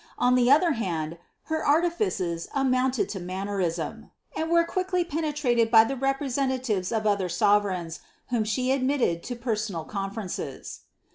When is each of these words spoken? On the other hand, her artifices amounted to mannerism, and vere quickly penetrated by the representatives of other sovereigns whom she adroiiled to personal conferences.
On 0.17 0.33
the 0.33 0.49
other 0.49 0.71
hand, 0.71 1.19
her 1.43 1.63
artifices 1.63 2.47
amounted 2.55 3.07
to 3.09 3.19
mannerism, 3.19 4.09
and 4.35 4.49
vere 4.49 4.63
quickly 4.63 5.03
penetrated 5.05 5.69
by 5.69 5.83
the 5.83 5.95
representatives 5.95 6.91
of 6.91 7.05
other 7.05 7.29
sovereigns 7.29 7.99
whom 8.31 8.43
she 8.43 8.69
adroiiled 8.71 9.21
to 9.21 9.35
personal 9.35 9.83
conferences. 9.85 10.79